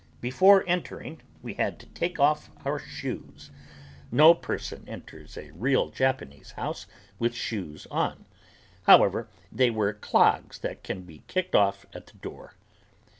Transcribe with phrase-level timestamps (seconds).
[0.19, 3.51] Before entering we had to take off our shoes.
[4.11, 6.87] No person enters a real Japanese house
[7.19, 8.25] with shoes on.
[8.87, 12.55] However, they wear clogs that can be kicked off at the door.